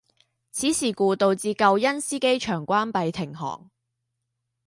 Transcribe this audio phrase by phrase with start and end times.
[0.49, 3.69] 此事故导致旧恩施机场关闭停航。